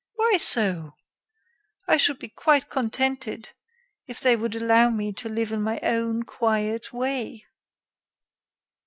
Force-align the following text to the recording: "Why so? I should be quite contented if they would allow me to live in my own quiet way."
"Why 0.15 0.37
so? 0.37 0.95
I 1.87 1.97
should 1.97 2.17
be 2.17 2.29
quite 2.29 2.71
contented 2.71 3.51
if 4.07 4.19
they 4.19 4.35
would 4.35 4.55
allow 4.55 4.89
me 4.89 5.13
to 5.13 5.29
live 5.29 5.51
in 5.51 5.61
my 5.61 5.79
own 5.83 6.23
quiet 6.23 6.91
way." 6.91 7.45